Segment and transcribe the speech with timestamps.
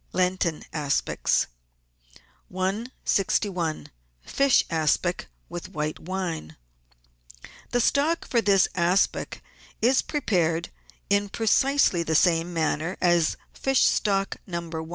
[0.13, 1.45] LENTEN ASPICS
[2.51, 3.89] 161—
[4.23, 6.55] FISH ASPIC WITH WHITE WINE
[7.69, 9.43] The stock for this aspic
[9.79, 10.69] is prepared
[11.11, 14.71] in precisely the same manner as fish stock, No.
[14.73, 14.89] i.